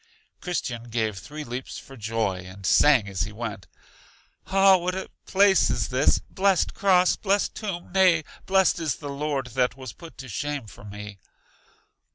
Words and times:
Christian 0.41 0.85
gave 0.85 1.19
three 1.19 1.43
leaps 1.43 1.77
for 1.77 1.95
joy, 1.95 2.37
and 2.39 2.65
sang 2.65 3.07
as 3.07 3.21
he 3.21 3.31
went: 3.31 3.67
Ah, 4.47 4.75
what 4.77 4.95
a 4.95 5.11
place 5.27 5.69
is 5.69 5.89
this! 5.89 6.17
Blest 6.27 6.73
cross! 6.73 7.15
Blest 7.15 7.53
tomb! 7.53 7.91
Nay, 7.93 8.23
blest 8.47 8.79
is 8.79 8.95
the 8.95 9.09
Lord 9.09 9.49
that 9.53 9.77
was 9.77 9.93
put 9.93 10.17
to 10.17 10.27
shame 10.27 10.65
for 10.65 10.83
me! 10.83 11.19